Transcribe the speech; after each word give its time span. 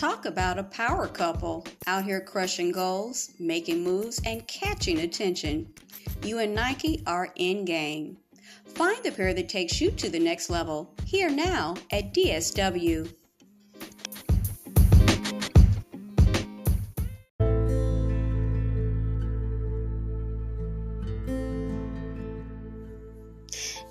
Talk 0.00 0.24
about 0.24 0.58
a 0.58 0.62
power 0.62 1.06
couple 1.06 1.66
out 1.86 2.04
here 2.04 2.22
crushing 2.22 2.72
goals, 2.72 3.32
making 3.38 3.84
moves, 3.84 4.18
and 4.24 4.48
catching 4.48 5.00
attention. 5.00 5.74
You 6.22 6.38
and 6.38 6.54
Nike 6.54 7.02
are 7.06 7.28
in 7.36 7.66
game. 7.66 8.16
Find 8.64 9.04
the 9.04 9.12
pair 9.12 9.34
that 9.34 9.50
takes 9.50 9.78
you 9.78 9.90
to 9.90 10.08
the 10.08 10.18
next 10.18 10.48
level 10.48 10.94
here 11.04 11.28
now 11.28 11.74
at 11.92 12.14
DSW. 12.14 13.12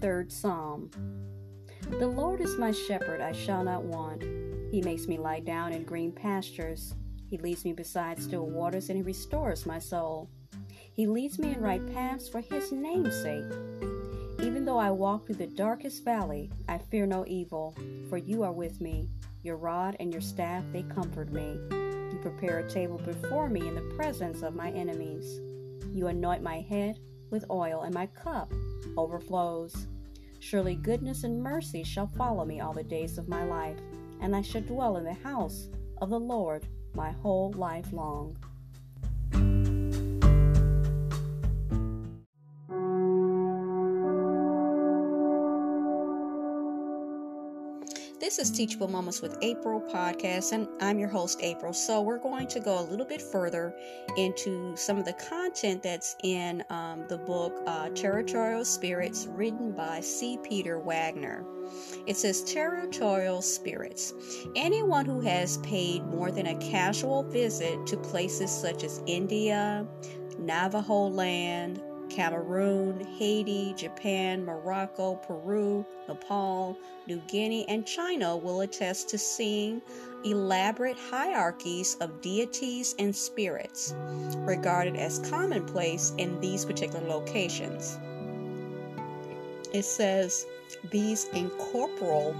The 0.00 0.06
23rd 0.06 0.30
Psalm 0.32 0.90
The 1.98 2.06
Lord 2.06 2.40
is 2.40 2.56
my 2.56 2.70
shepherd, 2.70 3.20
I 3.20 3.32
shall 3.32 3.64
not 3.64 3.82
want. 3.82 4.22
He 4.70 4.80
makes 4.80 5.08
me 5.08 5.18
lie 5.18 5.40
down 5.40 5.72
in 5.72 5.82
green 5.82 6.12
pastures. 6.12 6.94
He 7.28 7.36
leads 7.38 7.64
me 7.64 7.72
beside 7.72 8.22
still 8.22 8.46
waters, 8.46 8.88
and 8.88 8.96
He 8.96 9.02
restores 9.02 9.66
my 9.66 9.80
soul. 9.80 10.30
He 10.92 11.06
leads 11.06 11.38
me 11.38 11.54
in 11.54 11.60
right 11.60 11.84
paths 11.92 12.28
for 12.28 12.40
His 12.40 12.70
name's 12.70 13.20
sake. 13.22 13.50
Even 14.40 14.64
though 14.64 14.78
I 14.78 14.90
walk 14.90 15.26
through 15.26 15.36
the 15.36 15.46
darkest 15.48 16.04
valley, 16.04 16.50
I 16.68 16.78
fear 16.78 17.06
no 17.06 17.24
evil, 17.26 17.74
for 18.08 18.18
you 18.18 18.44
are 18.44 18.52
with 18.52 18.80
me. 18.80 19.08
Your 19.42 19.56
rod 19.56 19.96
and 19.98 20.12
your 20.12 20.22
staff, 20.22 20.62
they 20.72 20.82
comfort 20.84 21.32
me. 21.32 21.58
You 21.72 22.18
prepare 22.22 22.58
a 22.58 22.70
table 22.70 22.98
before 22.98 23.48
me 23.48 23.66
in 23.66 23.74
the 23.74 23.94
presence 23.96 24.42
of 24.42 24.54
my 24.54 24.70
enemies. 24.70 25.40
You 25.92 26.06
anoint 26.06 26.42
my 26.42 26.60
head 26.60 27.00
with 27.30 27.44
oil, 27.50 27.82
and 27.82 27.94
my 27.94 28.06
cup 28.06 28.52
overflows. 28.96 29.86
Surely 30.40 30.76
goodness 30.76 31.24
and 31.24 31.42
mercy 31.42 31.82
shall 31.82 32.06
follow 32.06 32.44
me 32.44 32.60
all 32.60 32.72
the 32.72 32.82
days 32.82 33.18
of 33.18 33.28
my 33.28 33.44
life, 33.44 33.78
and 34.20 34.34
I 34.34 34.42
shall 34.42 34.62
dwell 34.62 34.96
in 34.96 35.04
the 35.04 35.12
house 35.12 35.68
of 36.00 36.10
the 36.10 36.20
Lord 36.20 36.66
my 36.94 37.10
whole 37.10 37.52
life 37.52 37.92
long. 37.92 38.36
This 48.38 48.50
is 48.50 48.56
Teachable 48.56 48.86
Moments 48.86 49.20
with 49.20 49.36
April 49.42 49.80
podcast, 49.80 50.52
and 50.52 50.68
I'm 50.80 51.00
your 51.00 51.08
host, 51.08 51.40
April. 51.42 51.72
So, 51.72 52.00
we're 52.00 52.20
going 52.20 52.46
to 52.46 52.60
go 52.60 52.78
a 52.78 52.86
little 52.86 53.04
bit 53.04 53.20
further 53.20 53.74
into 54.16 54.76
some 54.76 54.96
of 54.96 55.04
the 55.04 55.14
content 55.14 55.82
that's 55.82 56.14
in 56.22 56.62
um, 56.70 57.04
the 57.08 57.18
book 57.18 57.60
uh, 57.66 57.88
Territorial 57.88 58.64
Spirits, 58.64 59.26
written 59.26 59.72
by 59.72 59.98
C. 59.98 60.38
Peter 60.44 60.78
Wagner. 60.78 61.44
It 62.06 62.16
says 62.16 62.44
Territorial 62.44 63.42
Spirits. 63.42 64.14
Anyone 64.54 65.04
who 65.04 65.18
has 65.18 65.58
paid 65.58 66.06
more 66.06 66.30
than 66.30 66.46
a 66.46 66.54
casual 66.58 67.24
visit 67.24 67.88
to 67.88 67.96
places 67.96 68.52
such 68.52 68.84
as 68.84 69.02
India, 69.08 69.84
Navajo 70.38 71.08
land, 71.08 71.82
Cameroon, 72.10 73.00
Haiti, 73.18 73.74
Japan, 73.76 74.44
Morocco, 74.44 75.16
Peru, 75.16 75.84
Nepal, 76.08 76.76
New 77.06 77.20
Guinea, 77.28 77.66
and 77.68 77.86
China 77.86 78.36
will 78.36 78.60
attest 78.60 79.08
to 79.10 79.18
seeing 79.18 79.80
elaborate 80.24 80.96
hierarchies 80.96 81.96
of 82.00 82.20
deities 82.20 82.94
and 82.98 83.14
spirits 83.14 83.94
regarded 84.38 84.96
as 84.96 85.18
commonplace 85.30 86.12
in 86.18 86.40
these 86.40 86.64
particular 86.64 87.06
locations. 87.06 87.98
It 89.72 89.84
says 89.84 90.46
these 90.90 91.26
incorporeal 91.34 92.34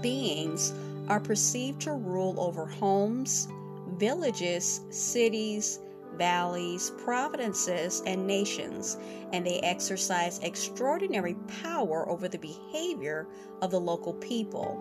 beings 0.00 0.72
are 1.08 1.20
perceived 1.20 1.80
to 1.82 1.92
rule 1.92 2.38
over 2.38 2.66
homes, 2.66 3.48
villages, 3.96 4.80
cities, 4.90 5.80
valleys, 6.16 6.90
provinces, 7.04 8.02
and 8.06 8.26
nations, 8.26 8.98
and 9.32 9.46
they 9.46 9.60
exercise 9.60 10.38
extraordinary 10.42 11.34
power 11.62 12.08
over 12.08 12.28
the 12.28 12.38
behavior 12.38 13.26
of 13.60 13.70
the 13.70 13.80
local 13.80 14.14
people. 14.14 14.80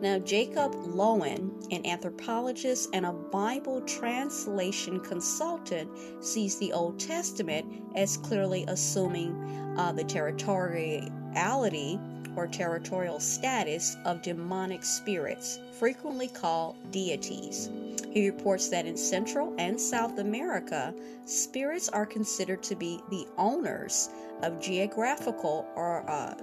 Now, 0.00 0.18
Jacob 0.18 0.74
Loewen, 0.74 1.50
an 1.70 1.84
anthropologist 1.84 2.88
and 2.94 3.04
a 3.04 3.12
Bible 3.12 3.82
translation 3.82 5.00
consultant, 5.00 5.90
sees 6.20 6.58
the 6.58 6.72
Old 6.72 6.98
Testament 6.98 7.66
as 7.94 8.16
clearly 8.16 8.64
assuming 8.68 9.34
uh, 9.76 9.92
the 9.92 10.04
territoriality 10.04 12.00
or 12.36 12.46
territorial 12.46 13.20
status 13.20 13.96
of 14.04 14.22
demonic 14.22 14.84
spirits, 14.84 15.58
frequently 15.78 16.28
called 16.28 16.76
deities. 16.90 17.68
He 18.10 18.28
reports 18.28 18.68
that 18.68 18.86
in 18.86 18.96
Central 18.96 19.54
and 19.58 19.80
South 19.80 20.18
America, 20.18 20.94
spirits 21.24 21.88
are 21.88 22.06
considered 22.06 22.62
to 22.64 22.76
be 22.76 23.00
the 23.10 23.26
owners 23.36 24.10
of 24.42 24.60
geographical 24.60 25.66
or 25.74 26.08
uh, 26.08 26.34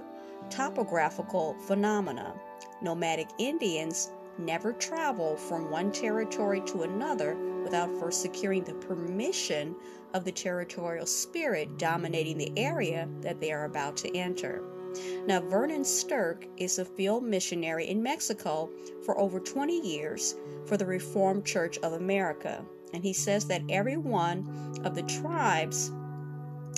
topographical 0.50 1.54
phenomena. 1.66 2.34
Nomadic 2.82 3.28
Indians 3.38 4.10
never 4.38 4.72
travel 4.74 5.36
from 5.36 5.70
one 5.70 5.90
territory 5.90 6.60
to 6.66 6.82
another 6.82 7.36
without 7.62 7.96
first 7.98 8.22
securing 8.22 8.64
the 8.64 8.74
permission 8.74 9.74
of 10.14 10.24
the 10.24 10.32
territorial 10.32 11.06
spirit 11.06 11.78
dominating 11.78 12.38
the 12.38 12.52
area 12.56 13.08
that 13.20 13.40
they 13.40 13.50
are 13.50 13.64
about 13.64 13.96
to 13.96 14.14
enter. 14.16 14.62
Now, 15.26 15.40
Vernon 15.40 15.82
Sterk 15.82 16.46
is 16.56 16.78
a 16.78 16.84
field 16.84 17.24
missionary 17.24 17.88
in 17.88 18.02
Mexico 18.02 18.70
for 19.04 19.18
over 19.18 19.40
20 19.40 19.80
years 19.80 20.34
for 20.66 20.76
the 20.76 20.86
Reformed 20.86 21.44
Church 21.44 21.78
of 21.78 21.92
America. 21.94 22.64
And 22.92 23.02
he 23.02 23.12
says 23.12 23.46
that 23.46 23.62
every 23.68 23.96
one 23.96 24.80
of 24.84 24.94
the 24.94 25.02
tribes 25.02 25.90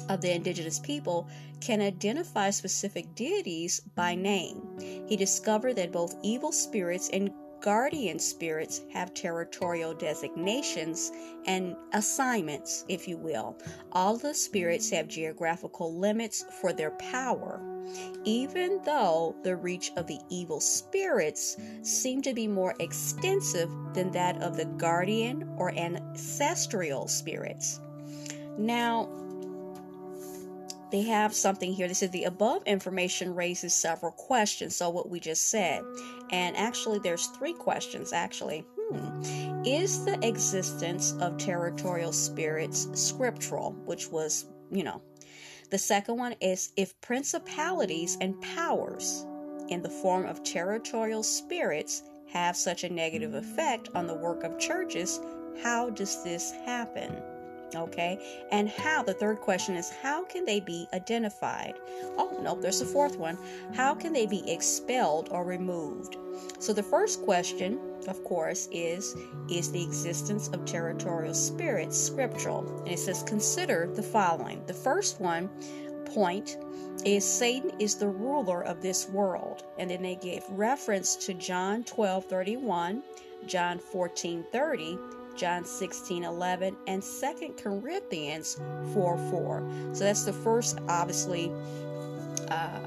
of 0.09 0.21
the 0.21 0.33
indigenous 0.35 0.79
people 0.79 1.29
can 1.61 1.81
identify 1.81 2.51
specific 2.51 3.15
deities 3.15 3.81
by 3.95 4.15
name. 4.15 4.63
He 5.07 5.17
discovered 5.17 5.75
that 5.77 5.93
both 5.93 6.17
evil 6.23 6.53
spirits 6.53 7.11
and 7.13 7.31
guardian 7.61 8.19
spirits 8.19 8.83
have 8.93 9.15
territorial 9.15 9.95
designations 9.95 11.11
and 11.47 11.77
assignments, 11.93 12.85
if 12.89 13.09
you 13.09 13.17
will. 13.17 13.57
All 13.93 14.17
the 14.17 14.35
spirits 14.35 14.91
have 14.91 15.09
geographical 15.09 15.97
limits 15.99 16.45
for 16.61 16.73
their 16.73 16.93
power. 16.93 17.61
Even 18.25 18.81
though 18.85 19.35
the 19.43 19.57
reach 19.57 19.93
of 19.97 20.07
the 20.07 20.21
evil 20.29 20.61
spirits 20.61 21.57
seem 21.83 22.21
to 22.23 22.35
be 22.35 22.47
more 22.47 22.75
extensive 22.81 23.71
than 23.95 24.11
that 24.13 24.41
of 24.43 24.57
the 24.57 24.67
guardian 24.67 25.49
or 25.57 25.73
ancestral 25.75 27.09
spirits. 27.09 27.81
Now, 28.59 29.09
they 30.91 31.03
have 31.03 31.35
something 31.35 31.73
here. 31.73 31.87
They 31.87 31.95
said 31.95 32.13
the 32.13 32.25
above 32.25 32.63
information 32.65 33.35
raises 33.35 33.75
several 33.75 34.13
questions. 34.13 34.77
So 34.77 34.89
what 34.91 35.11
we 35.11 35.21
just 35.21 35.51
said, 35.51 35.83
and 36.31 36.57
actually 36.57 36.99
there's 36.99 37.27
three 37.27 37.53
questions. 37.53 38.13
Actually, 38.13 38.65
hmm. 38.91 39.63
is 39.65 40.05
the 40.05 40.19
existence 40.27 41.13
of 41.21 41.37
territorial 41.37 42.13
spirits 42.13 42.89
scriptural? 42.95 43.73
Which 43.85 44.09
was, 44.09 44.47
you 44.71 44.83
know, 44.83 45.03
the 45.71 45.79
second 45.79 46.17
one 46.17 46.35
is 46.41 46.73
if 46.77 46.99
principalities 47.03 48.17
and 48.21 48.41
powers 48.41 49.27
in 49.69 49.83
the 49.83 49.91
form 49.91 50.25
of 50.25 50.43
territorial 50.43 51.23
spirits 51.23 52.03
have 52.29 52.57
such 52.57 52.85
a 52.85 52.93
negative 52.93 53.35
effect 53.35 53.91
on 53.95 54.07
the 54.07 54.15
work 54.15 54.45
of 54.45 54.59
churches, 54.59 55.21
how 55.63 55.91
does 55.91 56.23
this 56.25 56.53
happen? 56.65 57.15
Okay, 57.75 58.47
and 58.51 58.69
how 58.69 59.03
the 59.03 59.13
third 59.13 59.41
question 59.41 59.77
is 59.77 59.91
how 59.91 60.25
can 60.25 60.47
they 60.47 60.59
be 60.59 60.89
identified? 60.95 61.75
Oh, 62.17 62.39
no, 62.43 62.59
there's 62.59 62.81
a 62.81 62.87
fourth 62.87 63.19
one. 63.19 63.39
How 63.75 63.95
can 63.95 64.13
they 64.13 64.27
be 64.27 64.51
expelled 64.51 65.29
or 65.31 65.45
removed? 65.45 66.17
So 66.59 66.73
the 66.73 66.83
first 66.83 67.23
question, 67.23 67.79
of 68.07 68.25
course, 68.25 68.69
is 68.73 69.15
Is 69.51 69.71
the 69.71 69.83
existence 69.83 70.49
of 70.49 70.65
territorial 70.65 71.35
spirits 71.35 71.99
scriptural? 71.99 72.67
And 72.81 72.89
it 72.89 72.99
says, 72.99 73.23
Consider 73.23 73.91
the 73.93 74.03
following. 74.03 74.65
The 74.67 74.75
first 74.75 75.21
one 75.21 75.51
point 76.07 76.57
is 77.05 77.25
Satan 77.25 77.73
is 77.79 77.97
the 77.97 78.09
ruler 78.09 78.63
of 78.63 78.81
this 78.81 79.09
world. 79.09 79.65
And 79.79 79.91
then 79.91 80.03
they 80.03 80.17
gave 80.17 80.45
reference 80.51 81.17
to 81.27 81.35
John 81.35 81.85
12 81.85 82.25
31, 82.25 83.03
John 83.47 83.79
14 83.79 84.45
30, 84.51 84.99
John 85.39 85.65
16 85.65 86.25
11, 86.25 86.77
and 86.89 87.01
2 87.01 87.55
Corinthians 87.57 88.61
4 88.93 89.17
4. 89.31 89.71
So 89.93 90.05
that's 90.05 90.25
the 90.25 90.33
first, 90.33 90.79
obviously, 90.89 91.53
uh, 92.51 92.81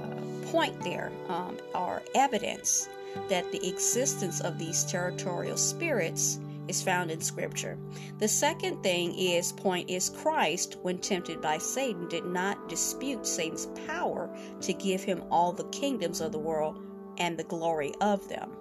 point 0.48 0.80
there, 0.81 1.13
um, 1.30 1.57
or 1.74 2.03
evidence 2.13 2.89
that 3.30 3.50
the 3.53 3.68
existence 3.68 4.42
of 4.42 4.57
these 4.59 4.83
territorial 4.83 5.56
spirits 5.56 6.39
is 6.68 6.83
found 6.83 7.09
in 7.09 7.21
scripture. 7.21 7.77
The 8.19 8.27
second 8.27 8.83
thing 8.83 9.18
is 9.18 9.53
point 9.53 9.89
is 9.89 10.09
Christ 10.09 10.75
when 10.81 10.98
tempted 10.98 11.42
by 11.42 11.57
Satan 11.57 12.09
did 12.09 12.25
not 12.25 12.68
dispute 12.68 13.25
Satan's 13.25 13.68
power 13.88 14.30
to 14.59 14.74
give 14.74 15.03
him 15.03 15.24
all 15.31 15.53
the 15.53 15.65
kingdoms 15.65 16.19
of 16.19 16.33
the 16.33 16.39
world 16.39 16.81
and 17.18 17.38
the 17.38 17.44
glory 17.45 17.94
of 18.01 18.27
them. 18.27 18.51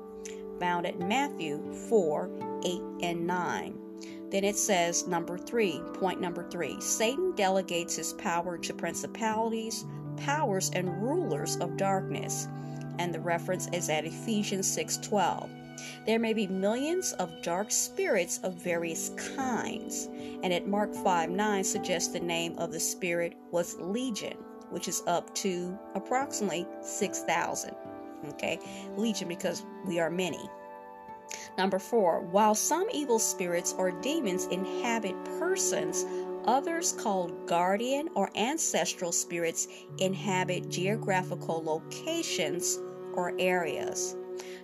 Found 0.61 0.87
at 0.87 1.01
Matthew 1.01 1.73
4, 1.89 2.31
8 2.65 2.81
and 3.03 3.27
9. 3.27 3.79
Then 4.31 4.45
it 4.45 4.57
says 4.57 5.09
number 5.09 5.37
3, 5.37 5.81
point 5.95 6.21
number 6.21 6.49
3, 6.49 6.81
Satan 6.81 7.33
delegates 7.35 7.97
his 7.97 8.13
power 8.13 8.57
to 8.59 8.73
principalities, 8.73 9.85
powers 10.17 10.71
and 10.75 11.03
rulers 11.03 11.57
of 11.57 11.77
darkness. 11.77 12.47
And 12.99 13.13
the 13.13 13.21
reference 13.21 13.69
is 13.73 13.89
at 13.89 14.05
Ephesians 14.05 14.69
6:12. 14.69 15.49
There 16.07 16.19
may 16.19 16.35
be 16.35 16.47
millions 16.47 17.13
of 17.15 17.43
dark 17.43 17.71
spirits 17.71 18.39
of 18.43 18.55
various 18.55 19.11
kinds, 19.35 20.09
and 20.43 20.53
at 20.53 20.69
Mark 20.69 20.95
5 20.95 21.31
9 21.31 21.65
suggests 21.65 22.13
the 22.13 22.21
name 22.21 22.59
of 22.59 22.71
the 22.71 22.81
spirit 22.81 23.35
was 23.51 23.79
Legion, 23.81 24.37
which 24.69 24.89
is 24.89 25.03
up 25.07 25.35
to 25.37 25.79
approximately 25.95 26.67
6,000. 26.83 27.75
Okay, 28.29 28.61
Legion 28.97 29.29
because 29.29 29.65
we 29.87 29.99
are 29.99 30.11
many. 30.11 30.49
Number 31.57 31.79
four, 31.79 32.21
while 32.21 32.55
some 32.55 32.89
evil 32.93 33.19
spirits 33.19 33.75
or 33.77 33.91
demons 33.91 34.47
inhabit 34.47 35.17
persons, 35.39 36.05
others 36.45 36.93
called 36.93 37.47
guardian 37.47 38.09
or 38.15 38.31
ancestral 38.35 39.13
spirits 39.13 39.69
inhabit 39.99 40.69
geographical 40.69 41.63
locations 41.63 42.79
or 43.15 43.35
areas. 43.39 44.17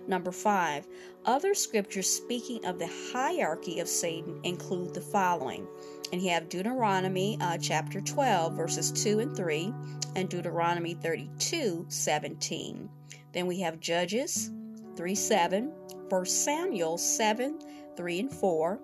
Number 0.07 0.31
five, 0.31 0.87
other 1.25 1.53
scriptures 1.53 2.09
speaking 2.09 2.65
of 2.65 2.79
the 2.79 2.89
hierarchy 3.11 3.79
of 3.79 3.89
Satan 3.89 4.39
include 4.43 4.93
the 4.93 5.01
following. 5.01 5.67
And 6.11 6.21
you 6.21 6.29
have 6.29 6.49
Deuteronomy 6.49 7.37
uh, 7.41 7.57
chapter 7.57 7.99
12, 7.99 8.53
verses 8.53 8.91
2 9.03 9.19
and 9.19 9.35
3, 9.35 9.73
and 10.15 10.29
Deuteronomy 10.29 10.93
32, 10.93 11.85
17. 11.89 12.89
Then 13.33 13.47
we 13.47 13.59
have 13.61 13.79
Judges 13.79 14.51
3 14.95 15.15
7, 15.15 15.71
1 16.09 16.25
Samuel 16.25 16.97
7, 16.97 17.59
3 17.95 18.19
and 18.19 18.31
4. 18.31 18.79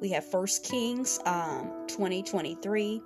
We 0.00 0.10
have 0.10 0.24
1 0.30 0.46
Kings 0.62 1.18
um, 1.24 1.72
20, 1.88 2.22
23, 2.22 3.02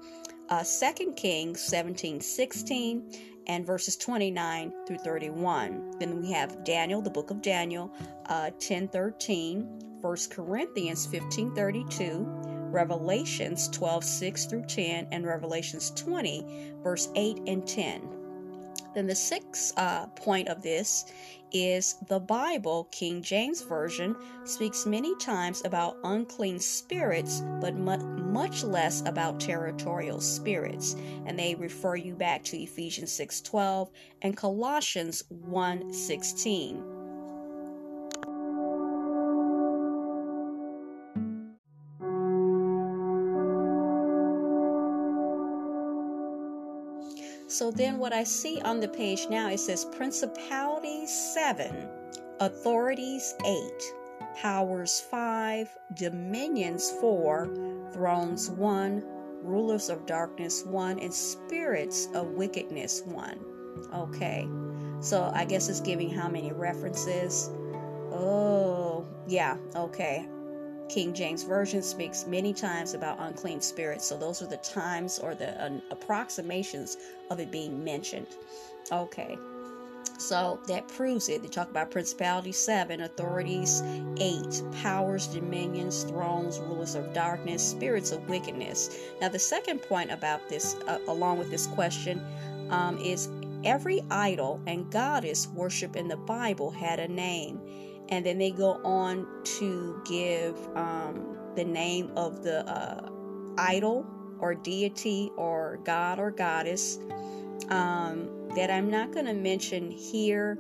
uh, 0.49 0.65
2 0.65 1.13
Kings 1.13 1.61
17, 1.61 2.21
16, 2.21 3.13
and 3.47 3.67
verses 3.67 3.97
29 3.97 4.73
through 4.87 4.99
31. 4.99 5.93
Then 5.99 6.21
we 6.21 6.33
have 6.33 6.65
Daniel, 6.65 7.01
the 7.01 7.11
book 7.11 7.31
of 7.31 7.43
Daniel, 7.43 7.93
uh, 8.27 8.51
10 8.59 8.89
13, 8.89 9.63
1 10.01 10.17
Corinthians 10.31 11.07
15 11.07 11.55
32, 11.55 12.27
Revelations 12.71 13.69
12 13.69 14.05
6 14.05 14.47
through 14.47 14.65
10, 14.67 15.09
and 15.13 15.27
Revelations 15.27 15.91
20, 15.93 16.75
verse 16.83 17.09
8 17.15 17.43
and 17.47 17.67
10. 17.67 18.20
Then 18.95 19.07
the 19.07 19.15
sixth 19.15 19.73
uh, 19.77 20.07
point 20.09 20.49
of 20.49 20.63
this 20.63 21.07
is 21.53 21.97
the 22.09 22.21
Bible, 22.21 22.89
King 22.91 23.23
James 23.23 23.63
Version, 23.63 24.17
speaks 24.45 24.87
many 24.87 25.17
times 25.17 25.63
about 25.65 25.99
unclean 26.05 26.59
spirits, 26.61 27.43
but 27.61 27.75
much 27.77 28.63
less 28.63 29.03
about 29.07 29.41
territorial 29.41 30.21
spirits. 30.21 30.95
And 31.27 31.39
they 31.39 31.55
refer 31.55 31.97
you 31.97 32.15
back 32.15 32.45
to 32.45 32.57
Ephesians 32.57 33.13
6:12 33.13 33.91
and 34.23 34.37
Colossians 34.37 35.25
1:16. 35.31 36.90
So 47.61 47.71
then 47.71 47.99
what 47.99 48.15
I 48.15 48.25
see 48.25 48.59
on 48.63 48.81
the 48.81 48.89
page 48.89 49.27
now 49.29 49.51
it 49.51 49.61
says 49.61 49.85
principalities 49.85 51.11
7, 51.35 51.91
authorities 52.41 53.35
8, 53.45 53.83
powers 54.35 54.99
5, 55.11 55.69
dominions 55.93 56.91
4, 57.03 57.91
thrones 57.93 58.49
1, 58.49 59.03
rulers 59.43 59.91
of 59.91 60.07
darkness 60.07 60.65
1 60.65 61.01
and 61.01 61.13
spirits 61.13 62.09
of 62.15 62.29
wickedness 62.29 63.03
1. 63.05 63.39
Okay. 63.95 64.49
So 65.01 65.31
I 65.35 65.45
guess 65.45 65.69
it's 65.69 65.81
giving 65.81 66.09
how 66.09 66.31
many 66.31 66.53
references? 66.53 67.51
Oh, 68.11 69.07
yeah, 69.27 69.59
okay. 69.77 70.27
King 70.91 71.15
James 71.15 71.45
Version 71.45 71.83
speaks 71.83 72.27
many 72.27 72.53
times 72.53 72.95
about 72.95 73.21
unclean 73.21 73.61
spirits, 73.61 74.05
so 74.05 74.19
those 74.19 74.43
are 74.43 74.49
the 74.49 74.57
times 74.57 75.21
or 75.21 75.37
the 75.37 75.51
uh, 75.65 75.71
approximations 75.93 76.97
of 77.31 77.39
it 77.39 77.53
being 77.53 77.85
mentioned. 77.85 78.27
Okay, 78.91 79.39
so 80.19 80.59
that 80.67 80.89
proves 80.89 81.29
it. 81.29 81.43
They 81.43 81.49
talk 81.49 81.71
about 81.71 81.93
principalities, 81.93 82.57
seven, 82.57 83.03
authorities, 83.03 83.85
eight, 84.19 84.65
powers, 84.83 85.29
dominions, 85.29 86.03
thrones, 86.03 86.59
rulers 86.59 86.97
of 86.97 87.15
darkness, 87.15 87.63
spirits 87.65 88.11
of 88.11 88.29
wickedness. 88.29 88.99
Now, 89.21 89.29
the 89.29 89.39
second 89.39 89.83
point 89.83 90.11
about 90.11 90.49
this, 90.49 90.75
uh, 90.89 90.99
along 91.07 91.39
with 91.39 91.53
this 91.53 91.69
question, 91.69 92.21
um, 92.71 92.99
is 92.99 93.29
every 93.63 94.03
idol 94.11 94.61
and 94.67 94.91
goddess 94.91 95.47
worship 95.47 95.95
in 95.95 96.09
the 96.09 96.17
Bible 96.17 96.73
had 96.73 96.99
a 96.99 97.07
name 97.07 97.60
and 98.11 98.25
then 98.27 98.39
they 98.39 98.51
go 98.51 98.81
on 98.85 99.27
to 99.45 100.01
give 100.05 100.57
um, 100.77 101.37
the 101.55 101.65
name 101.65 102.11
of 102.17 102.43
the 102.43 102.69
uh, 102.69 103.09
idol 103.59 104.07
or 104.39 104.55
deity 104.55 105.31
or 105.37 105.79
god 105.85 106.19
or 106.19 106.31
goddess. 106.31 106.99
Um, 107.69 108.40
that 108.57 108.71
I'm 108.71 108.91
not 108.91 109.13
going 109.13 109.27
to 109.27 109.35
mention 109.35 109.91
here. 109.91 110.59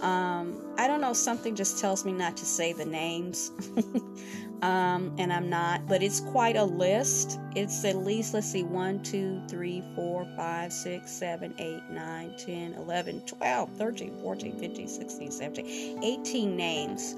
Um, 0.00 0.74
I 0.78 0.88
don't 0.88 1.00
know, 1.00 1.12
something 1.12 1.54
just 1.54 1.78
tells 1.78 2.04
me 2.04 2.12
not 2.12 2.36
to 2.38 2.44
say 2.44 2.72
the 2.72 2.84
names. 2.84 3.52
um, 4.62 5.14
and 5.18 5.32
I'm 5.32 5.48
not, 5.48 5.86
but 5.86 6.02
it's 6.02 6.20
quite 6.20 6.56
a 6.56 6.64
list. 6.64 7.38
It's 7.54 7.84
at 7.84 7.96
least, 7.96 8.34
let's 8.34 8.50
see, 8.50 8.62
1, 8.62 9.02
2, 9.02 9.42
3, 9.48 9.82
4, 9.94 10.26
5, 10.36 10.72
6, 10.72 11.10
7, 11.10 11.54
8, 11.58 11.82
9, 11.90 12.34
10, 12.36 12.74
11, 12.74 13.20
12, 13.26 13.70
13, 13.76 14.18
14, 14.22 14.58
15, 14.58 14.88
16, 14.88 15.30
17, 15.30 16.04
18 16.04 16.56
names. 16.56 17.16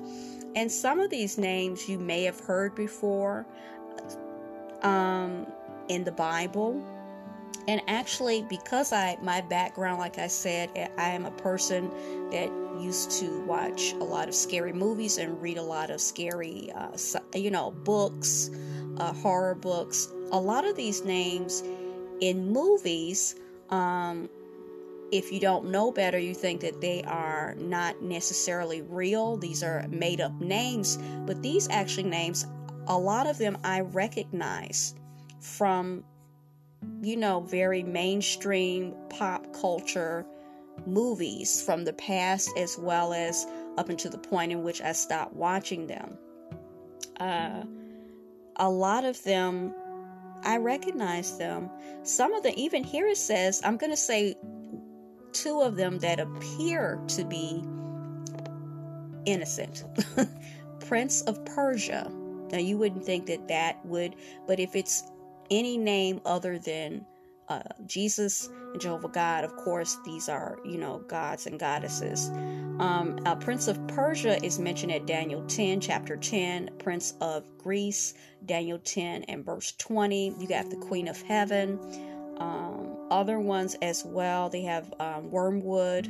And 0.56 0.70
some 0.70 1.00
of 1.00 1.10
these 1.10 1.38
names 1.38 1.88
you 1.88 1.98
may 1.98 2.22
have 2.24 2.38
heard 2.40 2.74
before 2.74 3.46
um, 4.82 5.46
in 5.88 6.04
the 6.04 6.12
Bible. 6.12 6.82
And 7.66 7.80
actually, 7.88 8.42
because 8.42 8.92
I 8.92 9.16
my 9.22 9.40
background, 9.40 9.98
like 9.98 10.18
I 10.18 10.26
said, 10.26 10.70
I 10.98 11.10
am 11.10 11.24
a 11.24 11.30
person 11.30 11.90
that 12.30 12.50
used 12.78 13.10
to 13.20 13.40
watch 13.42 13.92
a 13.92 14.04
lot 14.04 14.28
of 14.28 14.34
scary 14.34 14.72
movies 14.72 15.18
and 15.18 15.40
read 15.40 15.56
a 15.56 15.62
lot 15.62 15.90
of 15.90 16.00
scary, 16.00 16.70
uh, 16.74 16.96
you 17.34 17.50
know, 17.50 17.70
books, 17.70 18.50
uh, 18.98 19.12
horror 19.12 19.54
books. 19.54 20.08
A 20.32 20.38
lot 20.38 20.64
of 20.66 20.76
these 20.76 21.04
names 21.04 21.62
in 22.20 22.50
movies, 22.50 23.36
um, 23.70 24.28
if 25.12 25.32
you 25.32 25.40
don't 25.40 25.66
know 25.66 25.92
better, 25.92 26.18
you 26.18 26.34
think 26.34 26.60
that 26.62 26.80
they 26.80 27.02
are 27.04 27.54
not 27.56 28.02
necessarily 28.02 28.82
real. 28.82 29.36
These 29.36 29.62
are 29.62 29.86
made 29.88 30.20
up 30.20 30.32
names, 30.40 30.98
but 31.24 31.42
these 31.42 31.68
actually 31.70 32.08
names, 32.10 32.46
a 32.88 32.98
lot 32.98 33.26
of 33.26 33.38
them 33.38 33.56
I 33.64 33.80
recognize 33.80 34.94
from, 35.40 36.04
you 37.02 37.16
know, 37.16 37.40
very 37.40 37.82
mainstream 37.82 38.94
pop 39.10 39.52
culture 39.52 40.26
movies 40.86 41.62
from 41.62 41.84
the 41.84 41.92
past 41.92 42.50
as 42.58 42.76
well 42.78 43.12
as 43.12 43.46
up 43.76 43.88
until 43.88 44.10
the 44.10 44.18
point 44.18 44.52
in 44.52 44.62
which 44.62 44.80
I 44.80 44.92
stopped 44.92 45.34
watching 45.34 45.86
them. 45.86 46.18
Uh, 47.20 47.62
a 48.56 48.68
lot 48.68 49.04
of 49.04 49.22
them 49.24 49.74
I 50.44 50.58
recognize 50.58 51.38
them. 51.38 51.70
Some 52.02 52.34
of 52.34 52.42
them, 52.42 52.52
even 52.56 52.84
here 52.84 53.06
it 53.08 53.16
says, 53.16 53.62
I'm 53.64 53.76
going 53.76 53.90
to 53.90 53.96
say 53.96 54.36
two 55.32 55.62
of 55.62 55.76
them 55.76 55.98
that 56.00 56.20
appear 56.20 57.00
to 57.08 57.24
be 57.24 57.64
innocent. 59.24 59.84
Prince 60.80 61.22
of 61.22 61.42
Persia. 61.46 62.10
Now, 62.52 62.58
you 62.58 62.76
wouldn't 62.76 63.04
think 63.04 63.26
that 63.26 63.48
that 63.48 63.84
would, 63.86 64.16
but 64.46 64.60
if 64.60 64.76
it's 64.76 65.02
any 65.50 65.76
name 65.76 66.20
other 66.24 66.58
than 66.58 67.04
uh, 67.48 67.62
Jesus 67.86 68.48
and 68.72 68.80
Jehovah 68.80 69.08
God, 69.08 69.44
of 69.44 69.56
course, 69.56 69.98
these 70.04 70.28
are, 70.28 70.58
you 70.64 70.78
know, 70.78 70.98
gods 71.08 71.46
and 71.46 71.58
goddesses. 71.58 72.30
Um, 72.78 73.20
uh, 73.24 73.36
Prince 73.36 73.68
of 73.68 73.86
Persia 73.86 74.42
is 74.44 74.58
mentioned 74.58 74.92
at 74.92 75.06
Daniel 75.06 75.44
10, 75.46 75.80
chapter 75.80 76.16
10. 76.16 76.70
Prince 76.78 77.14
of 77.20 77.44
Greece, 77.58 78.14
Daniel 78.46 78.78
10 78.78 79.24
and 79.24 79.44
verse 79.44 79.72
20. 79.78 80.34
You 80.38 80.48
got 80.48 80.70
the 80.70 80.76
Queen 80.76 81.06
of 81.06 81.20
Heaven. 81.22 81.78
Um, 82.38 82.96
other 83.10 83.38
ones 83.38 83.76
as 83.82 84.04
well. 84.04 84.48
They 84.48 84.62
have 84.62 84.92
um, 84.98 85.30
Wormwood. 85.30 86.08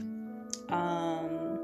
Um, 0.70 1.58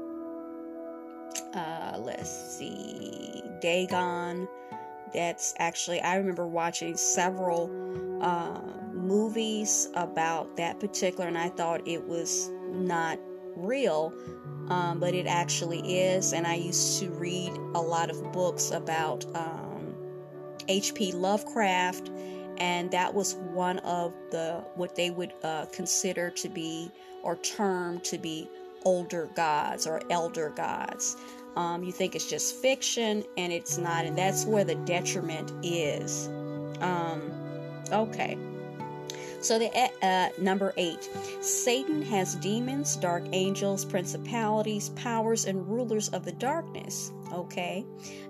uh, 1.53 1.97
let's 1.97 2.57
see, 2.57 3.41
Dagon. 3.61 4.47
That's 5.13 5.53
actually, 5.57 6.01
I 6.01 6.15
remember 6.15 6.47
watching 6.47 6.95
several 6.95 7.69
uh, 8.21 8.61
movies 8.93 9.89
about 9.95 10.55
that 10.57 10.79
particular, 10.79 11.27
and 11.27 11.37
I 11.37 11.49
thought 11.49 11.87
it 11.87 12.07
was 12.07 12.49
not 12.69 13.19
real, 13.55 14.13
um, 14.69 14.99
but 14.99 15.13
it 15.13 15.27
actually 15.27 15.99
is. 15.99 16.33
And 16.33 16.47
I 16.47 16.55
used 16.55 16.99
to 16.99 17.09
read 17.11 17.51
a 17.75 17.81
lot 17.81 18.09
of 18.09 18.31
books 18.31 18.71
about 18.71 19.25
H.P. 20.67 21.11
Um, 21.13 21.21
Lovecraft, 21.21 22.09
and 22.57 22.91
that 22.91 23.13
was 23.13 23.35
one 23.35 23.79
of 23.79 24.13
the 24.29 24.63
what 24.75 24.95
they 24.95 25.09
would 25.09 25.33
uh, 25.43 25.65
consider 25.73 26.29
to 26.29 26.47
be 26.49 26.91
or 27.23 27.35
term 27.37 27.99
to 28.01 28.17
be 28.17 28.49
older 28.83 29.29
gods 29.35 29.85
or 29.87 30.01
elder 30.09 30.49
gods. 30.49 31.17
Um, 31.55 31.83
you 31.83 31.91
think 31.91 32.15
it's 32.15 32.29
just 32.29 32.55
fiction, 32.61 33.23
and 33.37 33.51
it's 33.51 33.77
not, 33.77 34.05
and 34.05 34.17
that's 34.17 34.45
where 34.45 34.63
the 34.63 34.75
detriment 34.75 35.51
is. 35.63 36.27
Um, 36.79 37.31
okay. 37.91 38.37
So 39.41 39.57
the 39.57 39.71
uh, 40.03 40.29
number 40.39 40.71
eight, 40.77 41.09
Satan 41.41 42.03
has 42.03 42.35
demons, 42.35 42.95
dark 42.95 43.23
angels, 43.31 43.83
principalities, 43.83 44.89
powers, 44.89 45.45
and 45.45 45.67
rulers 45.67 46.09
of 46.09 46.25
the 46.25 46.31
darkness. 46.33 47.11
Okay, 47.33 47.85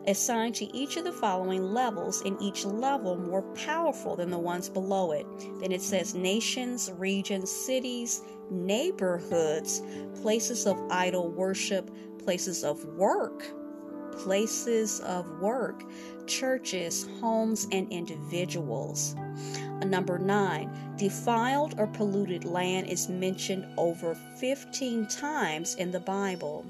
assigned 0.07 0.55
to 0.55 0.65
each 0.77 0.95
of 0.95 1.03
the 1.03 1.11
following 1.11 1.73
levels, 1.73 2.21
and 2.21 2.41
each 2.41 2.63
level 2.65 3.17
more 3.17 3.41
powerful 3.55 4.15
than 4.15 4.29
the 4.29 4.37
ones 4.37 4.69
below 4.69 5.11
it. 5.11 5.25
Then 5.59 5.73
it 5.73 5.81
says 5.81 6.15
nations, 6.15 6.89
regions, 6.97 7.51
cities, 7.51 8.21
neighborhoods, 8.49 9.81
places 10.21 10.65
of 10.65 10.79
idol 10.91 11.29
worship, 11.29 11.91
places 12.23 12.63
of 12.63 12.83
work, 12.95 13.43
places 14.11 14.99
of 15.01 15.27
work, 15.39 15.83
churches, 16.27 17.07
homes, 17.19 17.67
and 17.71 17.91
individuals. 17.91 19.15
Number 19.85 20.19
nine, 20.19 20.69
defiled 20.97 21.75
or 21.77 21.87
polluted 21.87 22.45
land 22.45 22.87
is 22.87 23.09
mentioned 23.09 23.65
over 23.77 24.15
15 24.39 25.07
times 25.07 25.75
in 25.75 25.91
the 25.91 25.99
Bible. 25.99 26.65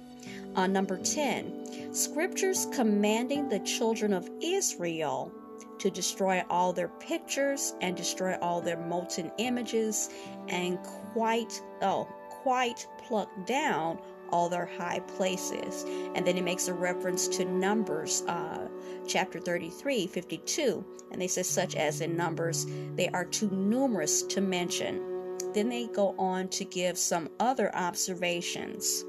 Uh, 0.55 0.67
number 0.67 0.97
10, 0.97 1.93
scriptures 1.93 2.67
commanding 2.73 3.49
the 3.49 3.59
children 3.59 4.13
of 4.13 4.29
Israel 4.41 5.31
to 5.79 5.89
destroy 5.89 6.43
all 6.49 6.71
their 6.71 6.87
pictures 6.87 7.73
and 7.81 7.95
destroy 7.95 8.37
all 8.41 8.61
their 8.61 8.77
molten 8.77 9.31
images 9.37 10.09
and 10.47 10.77
quite, 11.13 11.61
oh, 11.81 12.07
quite 12.29 12.87
pluck 13.03 13.29
down 13.45 13.99
all 14.31 14.49
their 14.49 14.65
high 14.65 14.99
places. 14.99 15.85
And 16.15 16.25
then 16.25 16.37
it 16.37 16.43
makes 16.43 16.67
a 16.67 16.73
reference 16.73 17.27
to 17.29 17.45
Numbers 17.45 18.23
uh, 18.27 18.67
chapter 19.07 19.39
33, 19.39 20.07
52. 20.07 20.85
And 21.11 21.21
they 21.21 21.27
say, 21.27 21.43
such 21.43 21.75
as 21.75 22.01
in 22.01 22.15
Numbers, 22.15 22.65
they 22.95 23.09
are 23.09 23.25
too 23.25 23.49
numerous 23.51 24.23
to 24.23 24.41
mention. 24.41 25.37
Then 25.53 25.69
they 25.69 25.87
go 25.87 26.15
on 26.17 26.47
to 26.49 26.65
give 26.65 26.97
some 26.97 27.29
other 27.39 27.75
observations. 27.75 29.03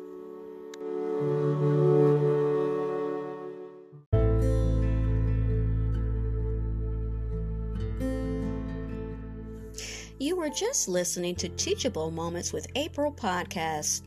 You 10.23 10.37
were 10.37 10.50
just 10.50 10.87
listening 10.87 11.35
to 11.37 11.49
Teachable 11.49 12.12
Moments 12.12 12.52
with 12.52 12.69
April 12.76 13.12
podcast. 13.12 14.02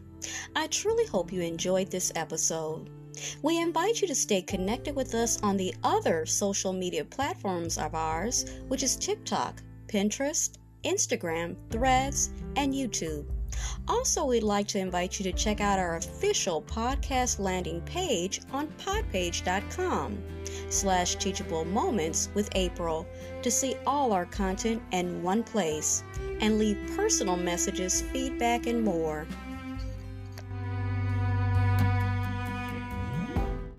I 0.55 0.67
truly 0.67 1.05
hope 1.05 1.32
you 1.32 1.41
enjoyed 1.41 1.91
this 1.91 2.12
episode. 2.15 2.89
We 3.41 3.62
invite 3.62 4.01
you 4.01 4.08
to 4.08 4.15
stay 4.15 4.41
connected 4.41 4.96
with 4.96 5.15
us 5.15 5.41
on 5.41 5.58
the 5.58 5.74
other 5.84 6.25
social 6.25 6.74
media 6.74 7.05
platforms 7.05 7.77
of 7.77 7.96
ours, 7.96 8.46
which 8.67 8.84
is 8.84 8.96
TikTok, 8.98 9.62
Pinterest, 9.88 10.51
Instagram, 10.84 11.55
Threads, 11.70 12.32
and 12.55 12.74
YouTube. 12.74 13.25
Also, 13.88 14.25
we'd 14.25 14.44
like 14.44 14.67
to 14.67 14.79
invite 14.79 15.17
you 15.17 15.24
to 15.24 15.32
check 15.32 15.62
out 15.62 15.79
our 15.79 15.96
official 15.96 16.62
podcast 16.62 17.39
landing 17.39 17.82
page 17.82 18.41
on 18.51 18.67
podpage.com 18.79 20.17
slash 20.70 21.15
teachable 21.15 21.63
moments 21.63 22.29
with 22.34 22.50
April 22.55 23.08
to 23.41 23.50
see 23.50 23.75
all 23.88 24.12
our 24.12 24.25
content 24.25 24.82
in 24.91 25.24
one 25.24 25.44
place 25.44 26.03
and 26.41 26.60
leave 26.60 26.77
personal 26.96 27.38
messages, 27.38 28.01
feedback, 28.01 28.67
and 28.67 28.84
more. 28.84 29.25